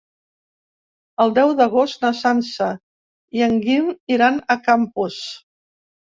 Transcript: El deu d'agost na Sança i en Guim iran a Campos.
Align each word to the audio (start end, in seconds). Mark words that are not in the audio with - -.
El 1.25 1.33
deu 1.35 1.53
d'agost 1.59 2.01
na 2.05 2.11
Sança 2.21 2.71
i 3.41 3.45
en 3.49 3.55
Guim 3.67 3.93
iran 4.19 4.43
a 4.57 4.59
Campos. 4.71 5.21